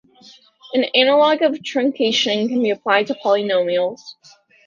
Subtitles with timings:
[0.73, 3.99] An analogue of truncation can be applied to polynomials.